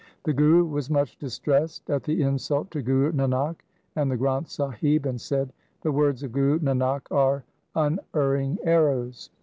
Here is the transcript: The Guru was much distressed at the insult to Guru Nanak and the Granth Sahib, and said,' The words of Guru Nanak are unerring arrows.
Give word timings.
The 0.23 0.33
Guru 0.33 0.65
was 0.65 0.89
much 0.89 1.15
distressed 1.19 1.87
at 1.91 2.01
the 2.01 2.23
insult 2.23 2.71
to 2.71 2.81
Guru 2.81 3.11
Nanak 3.11 3.57
and 3.95 4.09
the 4.09 4.17
Granth 4.17 4.47
Sahib, 4.49 5.05
and 5.05 5.21
said,' 5.21 5.53
The 5.83 5.91
words 5.91 6.23
of 6.23 6.31
Guru 6.31 6.57
Nanak 6.57 7.01
are 7.11 7.43
unerring 7.75 8.57
arrows. 8.63 9.29